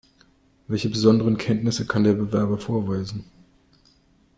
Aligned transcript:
Welche 0.67 0.89
besonderen 0.89 1.37
Kenntnisse 1.37 1.85
kann 1.85 2.03
der 2.03 2.13
Bewerber 2.13 2.57
vorweisen? 2.57 3.23